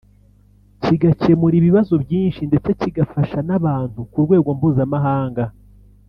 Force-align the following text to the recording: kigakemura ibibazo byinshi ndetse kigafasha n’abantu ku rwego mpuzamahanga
kigakemura 0.83 1.55
ibibazo 1.57 1.93
byinshi 2.03 2.41
ndetse 2.49 2.69
kigafasha 2.81 3.37
n’abantu 3.47 3.99
ku 4.11 4.17
rwego 4.25 4.49
mpuzamahanga 4.57 5.43